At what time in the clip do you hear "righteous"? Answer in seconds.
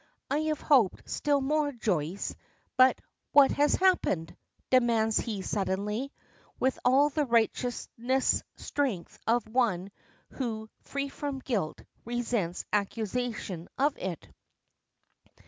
7.27-7.87